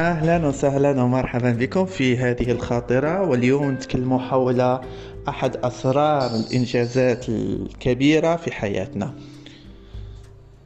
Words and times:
أهلا 0.00 0.46
وسهلا 0.46 1.02
ومرحبا 1.02 1.50
بكم 1.50 1.86
في 1.86 2.16
هذه 2.16 2.50
الخاطرة. 2.50 3.22
واليوم 3.22 3.70
نتكلم 3.70 4.18
حول 4.18 4.80
أحد 5.28 5.56
أسرار 5.56 6.30
الإنجازات 6.36 7.28
الكبيرة 7.28 8.36
في 8.36 8.52
حياتنا. 8.52 9.14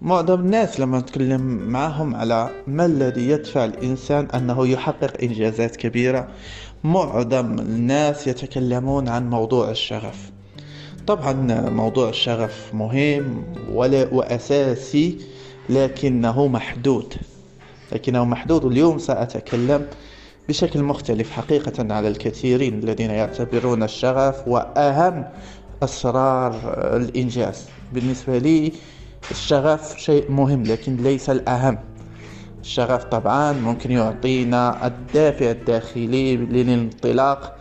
معظم 0.03 0.41
الناس 0.41 0.81
لما 0.81 0.99
نتكلم 0.99 1.41
معهم 1.71 2.15
على 2.15 2.51
ما 2.67 2.87
الذي 2.87 3.29
يدفع 3.31 3.65
الإنسان 3.65 4.29
أنه 4.35 4.67
يحقق 4.67 5.23
إنجازات 5.23 5.77
كبيرة 5.77 6.29
معظم 6.85 7.59
الناس 7.59 8.27
يتكلمون 8.27 9.09
عن 9.09 9.31
موضوع 9.31 9.71
الشغف. 9.71 10.31
طبعا 11.07 11.33
موضوع 11.71 12.09
الشغف 12.09 12.71
مهم 12.75 13.45
وأساسي 14.13 15.19
لكنه 15.71 16.47
محدود. 16.47 17.15
لكنه 17.93 18.25
محدود 18.25 18.65
اليوم 18.65 18.99
سأتكلم 18.99 19.87
بشكل 20.49 20.83
مختلف 20.83 21.31
حقيقة 21.31 21.95
على 21.95 22.09
الكثيرين 22.09 22.79
الذين 22.79 23.11
يعتبرون 23.11 23.83
الشغف 23.83 24.49
وأهم 24.49 25.25
أسرار 25.83 26.55
الإنجاز. 26.97 27.65
بالنسبة 27.93 28.39
لي 28.39 28.73
الشغف 29.31 29.99
شيء 29.99 30.31
مهم 30.31 30.63
لكن 30.63 30.97
ليس 30.97 31.31
الأهم. 31.31 31.79
الشغف 32.61 33.05
طبعا 33.05 33.53
ممكن 33.53 33.91
يعطينا 33.91 34.87
الدافع 34.87 35.51
الداخلي 35.51 36.37
للانطلاق 36.37 37.57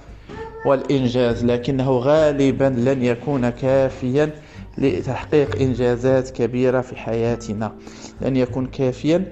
والإنجاز 0.66 1.46
لكنه 1.46 1.92
غالبا 1.92 2.76
لن 2.78 3.04
يكون 3.04 3.50
كافيا 3.50 4.32
لتحقيق 4.78 5.62
إنجازات 5.62 6.30
كبيرة 6.30 6.82
في 6.82 6.96
حياتنا. 6.96 7.74
لن 8.22 8.38
يكون 8.38 8.66
كافيا 8.66 9.32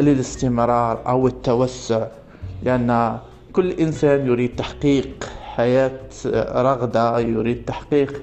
للاستمرار 0.00 1.08
أو 1.08 1.26
التوسع 1.26 2.06
لأن 2.62 3.18
كل 3.52 3.70
إنسان 3.70 4.26
يريد 4.26 4.56
تحقيق 4.56 5.24
حياة 5.42 6.00
رغدة 6.54 7.18
يريد 7.18 7.64
تحقيق 7.64 8.22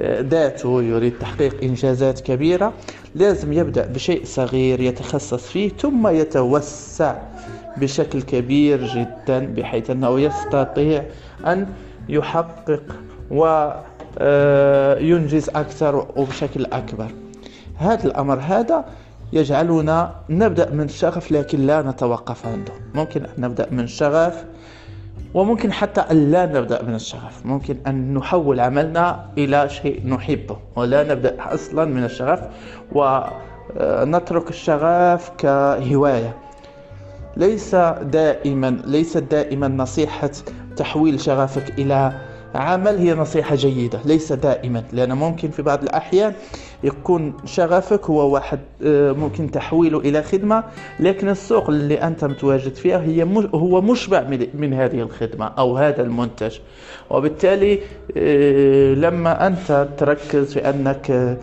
آه، 0.00 0.20
ذاته 0.20 0.82
يريد 0.82 1.18
تحقيق 1.20 1.62
إنجازات 1.62 2.20
كبيرة 2.20 2.72
لازم 3.14 3.52
يبدأ 3.52 3.86
بشيء 3.86 4.24
صغير 4.24 4.80
يتخصص 4.80 5.46
فيه 5.46 5.68
ثم 5.68 6.08
يتوسع 6.08 7.16
بشكل 7.76 8.22
كبير 8.22 8.86
جدا 8.86 9.46
بحيث 9.46 9.90
أنه 9.90 10.20
يستطيع 10.20 11.04
أن 11.46 11.66
يحقق 12.08 12.82
وينجز 13.30 13.88
آه، 15.48 15.60
أكثر 15.60 16.06
وبشكل 16.16 16.64
أكبر. 16.64 17.08
هذا 17.76 18.04
الأمر 18.04 18.38
هذا 18.38 18.84
يجعلنا 19.32 20.14
نبدأ 20.30 20.70
من 20.70 20.84
الشغف 20.84 21.32
لكن 21.32 21.66
لا 21.66 21.82
نتوقف 21.82 22.46
عنده. 22.46 22.72
ممكن 22.94 23.24
أن 23.24 23.30
نبدأ 23.38 23.66
من 23.70 23.80
الشغف 23.80 24.44
وممكن 25.34 25.72
حتى 25.72 26.00
أن 26.00 26.30
لا 26.30 26.46
نبدأ 26.46 26.82
من 26.82 26.94
الشغف. 26.94 27.46
ممكن 27.46 27.76
أن 27.86 28.14
نحول 28.14 28.60
عملنا 28.60 29.24
إلى 29.38 29.68
شيء 29.68 30.06
نحبه 30.06 30.56
ولا 30.76 31.12
نبدأ 31.12 31.36
أصلا 31.38 31.84
من 31.84 32.04
الشغف 32.04 32.40
ونترك 32.92 34.50
الشغف 34.50 35.30
كهواية. 35.38 36.36
ليس 37.36 37.74
دائما 38.02 38.78
ليست 38.84 39.18
دائما 39.18 39.68
نصيحة 39.68 40.30
تحويل 40.76 41.20
شغفك 41.20 41.78
إلى 41.78 42.12
عمل 42.54 42.96
هي 42.98 43.14
نصيحة 43.14 43.54
جيدة 43.54 44.00
ليس 44.04 44.32
دائما 44.32 44.84
لأن 44.92 45.12
ممكن 45.12 45.50
في 45.50 45.62
بعض 45.62 45.82
الأحيان 45.82 46.32
يكون 46.84 47.34
شغفك 47.44 48.04
هو 48.10 48.34
واحد 48.34 48.58
آه، 48.84 49.12
ممكن 49.12 49.50
تحويله 49.50 49.98
إلى 49.98 50.22
خدمة 50.22 50.64
لكن 51.00 51.28
السوق 51.28 51.70
اللي 51.70 52.02
أنت 52.02 52.24
متواجد 52.24 52.74
فيها 52.74 52.98
هي 52.98 53.22
هو 53.54 53.80
مشبع 53.80 54.20
من 54.54 54.74
هذه 54.74 55.00
الخدمة 55.00 55.46
أو 55.46 55.76
هذا 55.76 56.02
المنتج. 56.02 56.58
وبالتالي 57.10 57.78
آه، 58.16 58.94
لما 58.94 59.46
أنت 59.46 59.88
تركز 59.98 60.52
في 60.52 60.70
أنك 60.70 61.36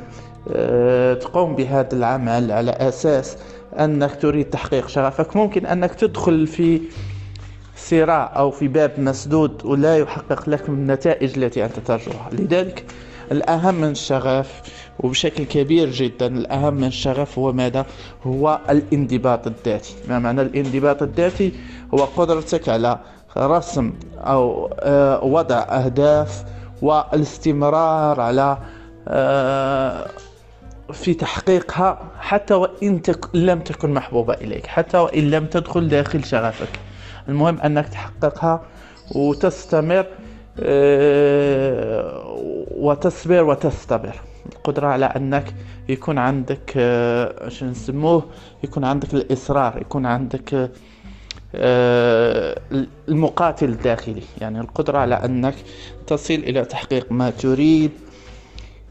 آه، 0.51 1.13
تقوم 1.13 1.55
بهذا 1.55 1.93
العمل 1.93 2.51
على 2.51 2.71
أساس 2.71 3.37
أنك 3.79 4.15
تريد 4.21 4.49
تحقيق 4.49 4.87
شغفك 4.87 5.35
ممكن 5.35 5.65
أنك 5.65 5.93
تدخل 5.93 6.47
في 6.47 6.81
صراع 7.75 8.33
أو 8.35 8.51
في 8.51 8.67
باب 8.67 8.91
مسدود 8.97 9.65
ولا 9.65 9.97
يحقق 9.97 10.49
لك 10.49 10.69
النتائج 10.69 11.37
التي 11.37 11.65
أنت 11.65 11.79
ترجوها 11.79 12.29
لذلك 12.31 12.85
الأهم 13.31 13.75
من 13.75 13.89
الشغف 13.89 14.61
وبشكل 14.99 15.43
كبير 15.43 15.91
جدا 15.91 16.27
الأهم 16.27 16.73
من 16.73 16.83
الشغف 16.83 17.39
هو 17.39 17.51
ماذا؟ 17.53 17.85
هو 18.23 18.59
الانضباط 18.69 19.47
الذاتي 19.47 19.95
ما 20.09 20.19
معنى 20.19 20.41
الانضباط 20.41 21.03
الذاتي؟ 21.03 21.51
هو 21.93 21.97
قدرتك 21.97 22.69
على 22.69 22.99
رسم 23.37 23.93
أو 24.17 24.73
آه، 24.79 25.23
وضع 25.23 25.59
أهداف 25.59 26.43
والاستمرار 26.81 28.21
على 28.21 28.57
آه، 29.07 30.07
في 30.93 31.13
تحقيقها 31.13 31.99
حتى 32.19 32.53
وإن 32.53 33.01
لم 33.33 33.59
تكن 33.59 33.93
محبوبة 33.93 34.33
إليك 34.33 34.67
حتى 34.67 34.97
وإن 34.97 35.31
لم 35.31 35.45
تدخل 35.45 35.87
داخل 35.87 36.23
شغفك 36.25 36.69
المهم 37.29 37.59
أنك 37.59 37.87
تحققها 37.87 38.61
وتستمر 39.15 40.05
آه، 40.59 42.35
وتصبر 42.77 43.43
وتستبر 43.43 44.15
القدرة 44.55 44.87
على 44.87 45.05
أنك 45.05 45.53
يكون 45.89 46.17
عندك 46.17 46.73
آه، 46.77 47.49
شو 47.49 47.65
نسموه؟ 47.65 48.23
يكون 48.63 48.83
عندك 48.85 49.13
الإصرار 49.13 49.81
يكون 49.81 50.05
عندك 50.05 50.71
آه، 51.55 52.59
المقاتل 53.09 53.69
الداخلي. 53.69 54.23
يعني 54.41 54.59
القدرة 54.59 54.97
على 54.97 55.15
أنك 55.15 55.55
تصل 56.07 56.33
إلى 56.33 56.65
تحقيق 56.65 57.11
ما 57.11 57.29
تريد 57.29 57.91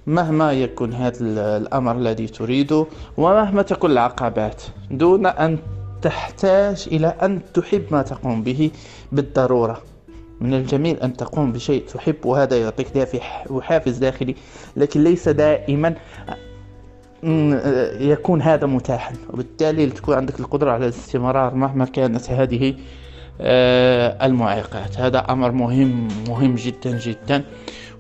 مهما 0.07 0.53
يكن 0.53 0.93
هذا 0.93 1.17
الأمر 1.57 1.97
الذي 1.97 2.27
تريده 2.27 2.87
ومهما 3.17 3.63
تكن 3.63 3.91
العقبات. 3.91 4.63
دون 4.91 5.27
أن 5.27 5.59
تحتاج 6.05 6.89
إلى 6.93 7.07
أن 7.07 7.41
تحب 7.55 7.85
ما 7.91 8.03
تقوم 8.03 8.43
به 8.43 8.71
بالضرورة. 9.13 9.83
من 10.41 10.55
الجميل 10.55 10.97
أن 11.01 11.17
تقوم 11.17 11.53
بشيء 11.53 11.85
تحب 11.95 12.27
وهذا 12.27 12.57
يعطيك 12.57 12.89
دافع 12.95 13.21
وحافز 13.51 13.99
داخلي 13.99 14.35
لكن 14.77 15.05
ليس 15.05 15.29
دائما 15.29 15.95
يكون 18.13 18.43
هذا 18.43 18.67
متاحا. 18.67 19.15
وبالتالي 19.33 19.87
تكون 19.87 20.15
عندك 20.15 20.41
القدرة 20.41 20.71
على 20.71 20.85
الاستمرار 20.85 21.55
مهما 21.55 21.85
كانت 21.85 22.31
هذه 22.31 22.75
آه، 23.41 24.27
المعيقات. 24.27 24.99
هذا 25.01 25.19
أمر 25.19 25.53
مهم 25.53 26.09
مهم 26.29 26.55
جدا 26.55 26.99
جدا 26.99 27.45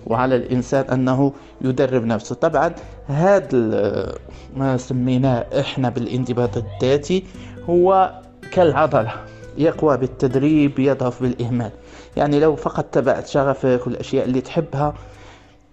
وعلى 0.06 0.36
الإنسان 0.36 0.84
أنه 0.84 1.32
يدرب 1.60 2.04
نفسه. 2.04 2.34
طبعا 2.34 2.74
هذا 3.06 4.14
ما 4.56 4.76
سميناه 4.76 5.46
إحنا 5.60 5.88
بالانضباط 5.88 6.56
الذاتي 6.56 7.24
هو 7.70 8.12
كالعضلة 8.50 9.12
يقوى 9.58 9.96
بالتدريب 9.96 10.78
يضعف 10.78 11.22
بالإهمال. 11.22 11.70
يعني 12.16 12.40
لو 12.40 12.56
فقط 12.56 12.84
تبعت 12.84 13.26
شغفك 13.26 13.86
والأشياء 13.86 14.24
اللي 14.24 14.40
تحبها 14.40 14.94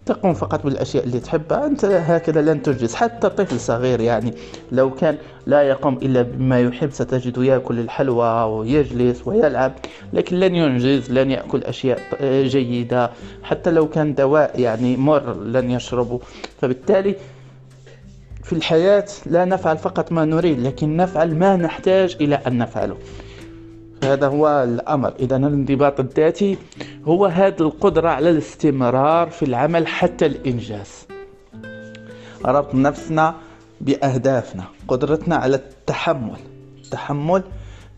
تقوم 0.05 0.33
فقط 0.33 0.63
بالأشياء 0.63 1.03
اللي 1.03 1.19
تحبها. 1.19 1.65
أنت 1.65 1.85
هكذا 1.85 2.41
لن 2.41 2.61
تنجز 2.61 2.95
حتى 2.95 3.29
طفل 3.29 3.59
صغير 3.59 4.01
يعني 4.01 4.33
لو 4.71 4.91
كان 4.95 5.17
لا 5.45 5.61
يقوم 5.61 5.93
إلا 5.93 6.21
بما 6.21 6.61
يحب 6.61 6.91
ستجد 6.91 7.37
يأكل 7.37 7.79
الحلوى 7.79 8.43
ويجلس 8.43 9.27
ويلعب 9.27 9.73
لكن 10.13 10.35
لن 10.39 10.55
ينجز 10.55 11.11
لن 11.11 11.31
يأكل 11.31 11.63
أشياء 11.63 11.99
جيدة. 12.43 13.11
حتى 13.43 13.71
لو 13.71 13.89
كان 13.89 14.15
دواء 14.15 14.59
يعني 14.59 14.97
مر 14.97 15.33
لن 15.43 15.71
يشربه. 15.71 16.19
فبالتالي 16.61 17.15
في 18.43 18.53
الحياة 18.53 19.05
لا 19.25 19.45
نفعل 19.45 19.77
فقط 19.77 20.11
ما 20.11 20.25
نريد 20.25 20.59
لكن 20.59 20.97
نفعل 20.97 21.35
ما 21.35 21.55
نحتاج 21.55 22.17
إلى 22.21 22.35
أن 22.35 22.57
نفعله. 22.57 22.97
هذا 24.03 24.27
هو 24.27 24.63
الأمر. 24.63 25.13
إذا 25.19 25.35
الانضباط 25.35 25.99
الذاتي 25.99 26.57
هو 27.05 27.25
هذه 27.25 27.59
القدرة 27.59 28.09
على 28.09 28.29
الاستمرار 28.29 29.29
في 29.29 29.45
العمل 29.45 29.87
حتى 29.87 30.25
الإنجاز. 30.25 31.07
ربط 32.45 32.75
نفسنا 32.75 33.35
بأهدافنا 33.81 34.63
قدرتنا 34.87 35.35
على 35.35 35.55
التحمل. 35.55 36.39
التحمل 36.83 37.43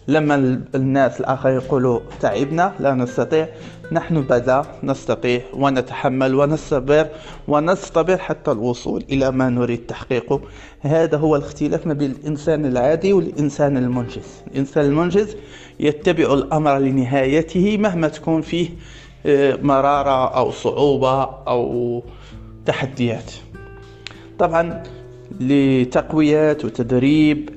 لما 0.08 0.62
الناس 0.76 1.20
الآخرين 1.20 1.56
يقولوا 1.56 2.00
تعبنا 2.20 2.74
لا 2.80 2.94
نستطيع. 2.94 3.48
نحن 3.92 4.22
بدا 4.22 4.66
نستطيع 4.84 5.42
ونتحمل 5.54 6.36
ونصبر 6.36 7.08
ونصطبر 7.48 8.18
حتى 8.18 8.52
الوصول 8.52 9.04
إلى 9.10 9.32
ما 9.32 9.50
نريد 9.50 9.86
تحقيقه. 9.88 10.42
هذا 10.82 11.18
هو 11.18 11.36
الاختلاف 11.36 11.88
ما 11.88 11.94
بين 11.94 12.12
الإنسان 12.12 12.66
العادي 12.66 13.14
والإنسان 13.14 13.78
المنجز. 13.78 14.42
الإنسان 14.48 14.86
المنجز 14.86 15.36
يتبع 15.80 16.34
الأمر 16.34 16.78
لنهايته 16.78 17.78
مهما 17.78 18.08
تكون 18.08 18.42
فيه 18.42 18.70
آه، 19.26 19.56
مرارة 19.62 20.36
أو 20.38 20.52
صعوبة 20.52 21.24
أو 21.24 22.04
تحديات. 22.66 23.32
طبعا 24.40 24.84
لتقوية 25.40 26.58
وتدريب 26.64 27.50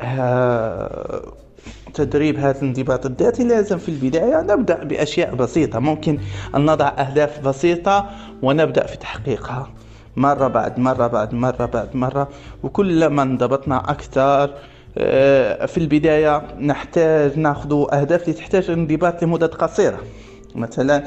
تدريب 1.94 2.38
هذا 2.38 2.62
الانضباط 2.62 3.06
الذاتي 3.06 3.44
لازم 3.44 3.78
في 3.78 3.88
البداية 3.88 4.42
نبدأ 4.42 4.84
بأشياء 4.84 5.34
بسيطة. 5.34 5.78
ممكن 5.78 6.18
أن 6.54 6.66
نضع 6.66 6.88
أهداف 6.88 7.40
بسيطة 7.40 8.10
ونبدأ 8.42 8.86
في 8.86 8.96
تحقيقها. 8.96 9.70
مرة 10.16 10.48
بعد 10.48 10.78
مرة 10.78 11.06
بعد 11.06 11.34
مرة 11.34 11.66
بعد 11.66 11.96
مرة. 11.96 12.28
وكلما 12.62 13.22
انضبطنا 13.22 13.90
أكثر 13.90 14.54
آه، 14.98 15.66
في 15.66 15.78
البداية 15.78 16.42
نحتاج 16.60 17.38
نأخذ 17.38 17.86
أهداف 17.92 18.22
تحتاج 18.30 18.70
انضباط 18.70 19.22
لمدة 19.22 19.46
قصيرة. 19.46 19.98
مثلا 20.54 21.04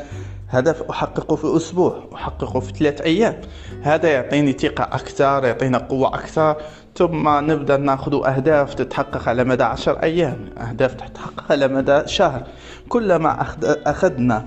هدف 0.49 0.83
أحققه 0.89 1.35
في 1.35 1.57
أسبوع 1.57 2.03
أحققه 2.13 2.59
في 2.59 2.73
ثلاث 2.73 3.01
أيام. 3.01 3.41
هذا 3.81 4.09
يعطيني 4.09 4.51
ثقة 4.51 4.83
أكثر 4.83 5.45
يعطينا 5.45 5.77
قوة 5.77 6.07
أكثر. 6.07 6.55
ثم 6.95 7.29
نبدأ 7.51 7.77
نأخذ 7.77 8.27
أهداف 8.27 8.73
تتحقق 8.73 9.29
على 9.29 9.43
مدى 9.43 9.63
عشر 9.63 10.03
أيام. 10.03 10.49
أهداف 10.57 10.93
تتحقق 10.93 11.51
على 11.51 11.67
مدى 11.67 12.01
شهر. 12.05 12.43
كلما 12.89 13.45
أخذنا 13.85 14.45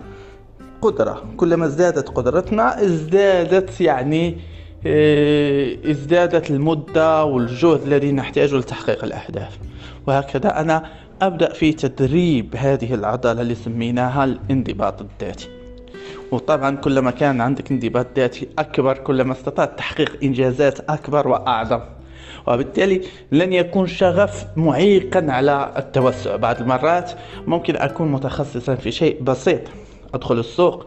قدرة 0.83 1.23
كلما 1.37 1.67
ازدادت 1.67 2.09
قدرتنا 2.09 2.83
ازدادت 2.83 3.81
يعني 3.81 4.39
آه، 4.87 5.77
ازدادت 5.91 6.51
المدة 6.51 7.25
والجهد 7.25 7.83
الذي 7.83 8.13
نحتاجه 8.13 8.57
لتحقيق 8.57 9.05
الأهداف. 9.05 9.59
وهكذا 10.07 10.61
أنا 10.61 10.85
أبدأ 11.23 11.53
في 11.53 11.73
تدريب 11.73 12.57
هذه 12.57 12.95
العضلة 12.95 13.43
اللي 13.43 13.55
سميناها 13.55 14.25
الانضباط 14.25 15.01
الذاتي. 15.01 15.62
وطبعا 16.31 16.77
كلما 16.77 17.11
كان 17.11 17.41
عندك 17.41 17.71
انضباط 17.71 18.07
ذاتي 18.17 18.49
أكبر 18.59 18.99
كلما 18.99 19.33
استطعت 19.33 19.79
تحقيق 19.79 20.19
إنجازات 20.23 20.91
أكبر 20.91 21.29
وأعظم. 21.29 21.81
وبالتالي 22.47 23.01
لن 23.33 23.53
يكون 23.53 23.87
شغف 23.87 24.47
معيقا 24.57 25.27
على 25.29 25.73
التوسع. 25.77 26.37
بعض 26.37 26.61
المرات 26.61 27.13
ممكن 27.47 27.77
أكون 27.77 28.13
متخصصا 28.13 28.75
في 28.75 28.93
شيء 28.93 29.23
بسيط. 29.23 29.61
أدخل 30.15 30.39
السوق 30.39 30.87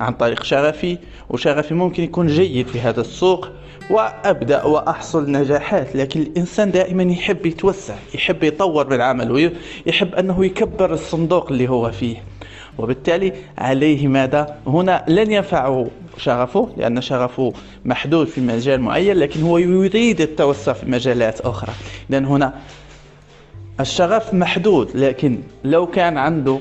عن 0.00 0.12
طريق 0.12 0.42
شغفي 0.42 0.98
وشغفي 1.30 1.74
ممكن 1.74 2.02
يكون 2.02 2.26
جيد 2.26 2.66
في 2.66 2.80
هذا 2.80 3.00
السوق 3.00 3.48
وأبدأ 3.90 4.64
وأحصل 4.64 5.30
نجاحات. 5.32 5.96
لكن 5.96 6.20
الإنسان 6.20 6.70
دائما 6.70 7.02
يحب 7.02 7.46
يتوسع 7.46 7.94
يحب 8.14 8.42
يطور 8.42 8.90
من 8.90 9.00
عمله 9.00 9.52
يحب 9.86 10.14
أنه 10.14 10.44
يكبر 10.44 10.92
الصندوق 10.92 11.52
اللي 11.52 11.68
هو 11.68 11.90
فيه. 11.90 12.31
وبالتالي 12.78 13.32
عليه 13.58 14.08
ماذا؟ 14.08 14.56
هنا 14.66 15.04
لن 15.08 15.32
ينفعه 15.32 15.86
شغفه 16.16 16.68
لأن 16.76 17.00
شغفه 17.00 17.52
محدود 17.84 18.26
في 18.26 18.40
مجال 18.40 18.80
معين 18.80 19.16
لكن 19.16 19.42
هو 19.42 19.58
يريد 19.58 20.20
التوسع 20.20 20.72
في 20.72 20.86
مجالات 20.90 21.40
أخرى. 21.40 21.72
لأن 22.10 22.24
هنا 22.24 22.54
الشغف 23.80 24.34
محدود 24.34 24.96
لكن 24.96 25.38
لو 25.64 25.86
كان 25.86 26.18
عنده 26.18 26.58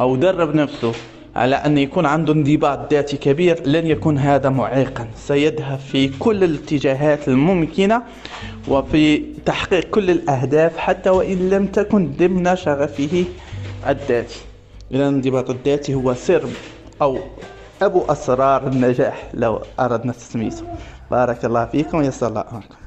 أو 0.00 0.16
درب 0.16 0.54
نفسه 0.54 0.92
على 1.36 1.56
أن 1.56 1.78
يكون 1.78 2.06
عنده 2.06 2.32
انضباط 2.32 2.92
ذاتي 2.92 3.16
كبير 3.16 3.66
لن 3.66 3.86
يكون 3.86 4.18
هذا 4.18 4.48
معيقا. 4.48 5.08
سيذهب 5.16 5.78
في 5.78 6.08
كل 6.18 6.44
الاتجاهات 6.44 7.28
الممكنة 7.28 8.02
وفي 8.68 9.22
تحقيق 9.46 9.90
كل 9.90 10.10
الأهداف 10.10 10.76
حتى 10.78 11.10
وإن 11.10 11.50
لم 11.50 11.66
تكن 11.66 12.12
ضمن 12.18 12.56
شغفه 12.56 13.24
الذاتي. 13.88 14.40
إذا 14.92 15.08
الانضباط 15.08 15.50
الذاتي 15.50 15.94
هو 15.94 16.14
سر 16.14 16.48
أو 17.02 17.18
أبو 17.82 18.04
أسرار 18.08 18.66
النجاح 18.66 19.30
لو 19.34 19.60
أردنا 19.80 20.12
تسميته 20.12 20.64
بارك 21.10 21.44
الله 21.44 21.64
فيكم 21.66 21.98
ويسر 21.98 22.26
الله 22.26 22.44
أمركم. 22.52 22.81